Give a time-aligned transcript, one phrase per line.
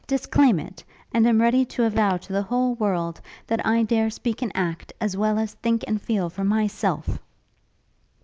[0.07, 0.83] disclaim it!
[1.11, 4.91] and am ready to avow to the whole world, that I dare speak and act,
[4.99, 7.19] as well as think and feel for myself!'